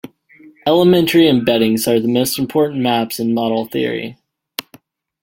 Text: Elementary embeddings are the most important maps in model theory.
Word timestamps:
Elementary 0.65 1.25
embeddings 1.27 1.87
are 1.87 1.99
the 1.99 2.07
most 2.07 2.39
important 2.39 2.79
maps 2.81 3.19
in 3.19 3.35
model 3.35 3.67
theory. 3.67 4.17